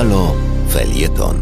[0.00, 0.34] Halo
[0.68, 1.36] Felieton.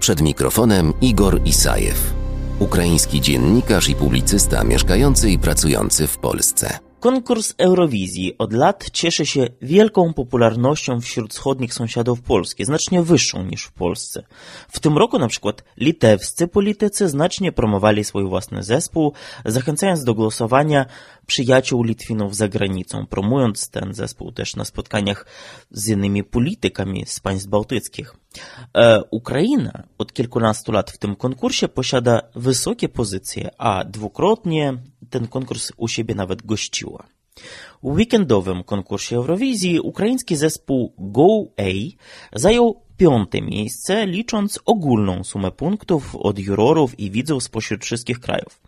[0.00, 2.14] Przed mikrofonem Igor Isajew,
[2.58, 6.87] ukraiński dziennikarz i publicysta mieszkający i pracujący w Polsce.
[7.00, 13.64] Konkurs Eurowizji od lat cieszy się wielką popularnością wśród wschodnich sąsiadów Polski, znacznie wyższą niż
[13.64, 14.22] w Polsce.
[14.68, 19.12] W tym roku na przykład litewscy politycy znacznie promowali swój własny zespół,
[19.44, 20.86] zachęcając do głosowania
[21.26, 25.26] przyjaciół Litwinów za granicą, promując ten zespół też na spotkaniach
[25.70, 28.14] z innymi politykami z państw bałtyckich.
[28.74, 34.78] E, Ukraina od kilkunastu lat w tym konkursie posiada wysokie pozycje, a dwukrotnie
[35.10, 37.06] ten konkurs u siebie nawet gościła.
[37.82, 41.70] W weekendowym konkursie Eurowizji ukraiński zespół Go-A
[42.32, 48.60] zajął piąte miejsce, licząc ogólną sumę punktów od jurorów i widzów spośród wszystkich krajów.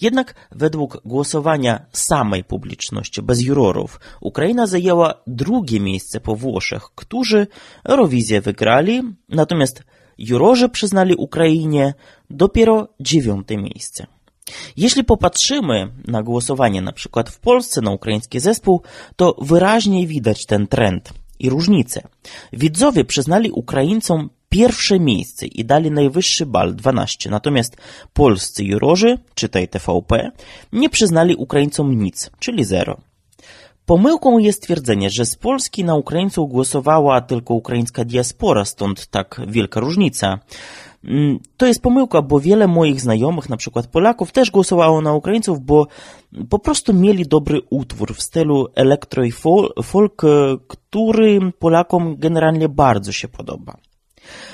[0.00, 7.46] Jednak według głosowania samej publiczności, bez jurorów, Ukraina zajęła drugie miejsce po Włoszech, którzy
[7.84, 9.82] Eurowizję wygrali, natomiast
[10.18, 11.94] jurorzy przyznali Ukrainie
[12.30, 14.17] dopiero dziewiąte miejsce.
[14.76, 18.82] Jeśli popatrzymy na głosowanie na przykład w Polsce na ukraiński zespół,
[19.16, 22.02] to wyraźnie widać ten trend i różnice.
[22.52, 27.76] Widzowie przyznali Ukraińcom pierwsze miejsce i dali najwyższy bal 12, natomiast
[28.12, 30.30] polscy jurorzy, czytaj TVP,
[30.72, 32.96] nie przyznali Ukraińcom nic, czyli zero.
[33.86, 39.80] Pomyłką jest twierdzenie, że z Polski na Ukraińców głosowała tylko ukraińska diaspora, stąd tak wielka
[39.80, 40.38] różnica.
[41.04, 45.60] Mm, to jest pomyłka, bo wiele moich znajomych, na przykład Polaków, też głosowało na Ukraińców,
[45.60, 45.86] bo
[46.50, 49.32] po prostu mieli dobry utwór w stylu elektro i
[49.84, 50.22] folk,
[50.68, 53.76] który Polakom generalnie bardzo się podoba.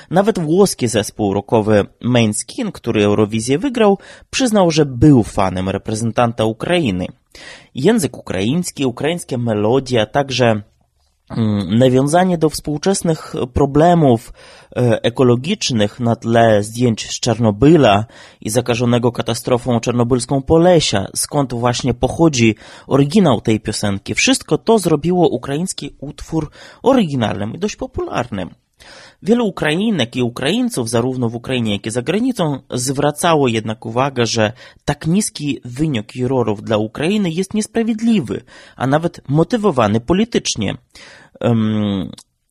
[0.09, 3.97] Nawet włoski zespół rockowy Mainskin, który Eurowizję wygrał,
[4.29, 7.07] przyznał, że był fanem reprezentanta Ukrainy.
[7.75, 10.61] Język ukraiński, ukraińskie melodie, a także
[11.69, 14.33] nawiązanie do współczesnych problemów
[14.75, 18.05] e, ekologicznych na tle zdjęć z Czarnobyla
[18.41, 22.55] i zakażonego katastrofą czarnobylską Polesia, skąd właśnie pochodzi
[22.87, 24.15] oryginał tej piosenki.
[24.15, 26.49] Wszystko to zrobiło ukraiński utwór
[26.83, 28.64] oryginalnym i dość popularnym.
[29.21, 34.53] Wielu Ukrainek i Ukraińców, zarówno w Ukrainie, jak i za granicą, zwracało jednak uwagę, że
[34.85, 38.43] tak niski wynik jurorów dla Ukrainy jest niesprawiedliwy,
[38.75, 40.77] a nawet motywowany politycznie.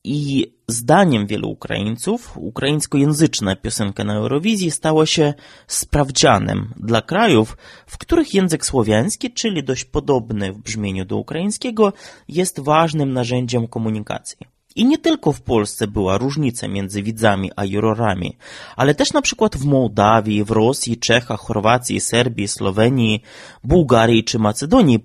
[0.03, 5.33] I zdaniem wielu Ukraińców, ukraińskojęzyczna piosenka na Eurowizji stała się
[5.67, 7.57] sprawdzianem dla krajów,
[7.87, 11.93] w których język słowiański, czyli dość podobny w brzmieniu do ukraińskiego,
[12.27, 14.54] jest ważnym narzędziem komunikacji.
[14.75, 18.37] I nie tylko w Polsce była różnica między widzami a jurorami,
[18.75, 23.21] ale też na przykład w Mołdawii, w Rosji, Czechach, Chorwacji, Serbii, Słowenii,
[23.63, 24.99] Bułgarii czy Macedonii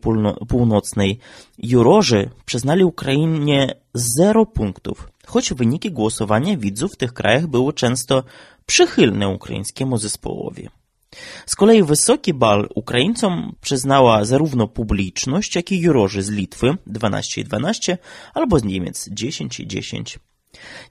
[0.48, 1.18] Północnej
[1.58, 8.22] jurorzy przyznali Ukrainie zero punktów, choć wyniki głosowania widzów w tych krajach były często
[8.66, 10.68] przychylne ukraińskiemu zespołowi.
[11.46, 17.44] Z kolei wysoki bal Ukraińcom przyznała zarówno publiczność, jak i jurorzy z Litwy 12 i
[17.44, 17.98] 12
[18.34, 20.18] albo z Niemiec 10 i 10.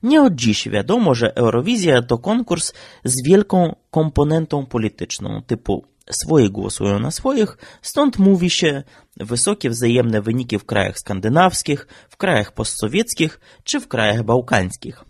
[0.03, 7.00] Nie od dziś wiadomo, że Eurowizja to konkurs z wielką komponentą polityczną, typu swoje głosują
[7.00, 8.84] na swoich, stąd mówi się
[9.18, 15.09] wysokie wzajemne wyniki w krajach skandynawskich, w krajach postsowieckich czy w krajach bałkańskich.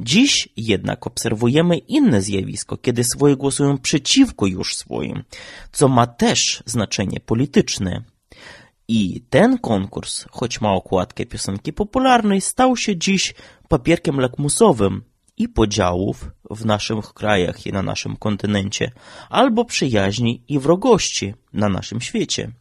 [0.00, 5.22] Dziś jednak obserwujemy inne zjawisko, kiedy swoje głosują przeciwko już swoim,
[5.72, 8.02] co ma też znaczenie polityczne.
[8.88, 13.34] I ten konkurs, choć ma okładkę piosenki popularnej, stał się dziś
[13.68, 15.02] papierkiem lakmusowym
[15.36, 18.90] i podziałów w naszych krajach i na naszym kontynencie,
[19.28, 22.52] albo przyjaźni i wrogości na naszym świecie.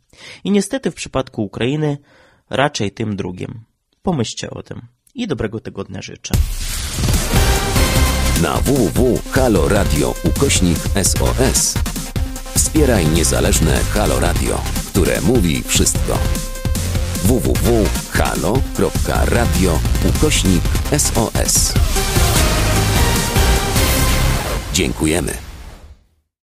[0.44, 1.97] I niestety w przypadku Ukrainy
[2.50, 3.62] raczej tym drugim.
[4.02, 4.81] Pomyślcie o tym
[5.16, 6.34] i dobrego tygodnia życzę.
[8.42, 11.74] Na www.haloradio ukośnik SOS
[12.56, 16.18] wspieraj niezależne Halo Radio, które mówi wszystko.
[17.24, 18.59] www.halo.radio
[20.09, 20.64] ukośnik
[20.97, 21.73] SOS
[24.73, 25.48] Dziękujemy.